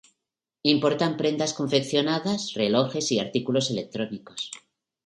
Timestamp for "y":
3.11-3.19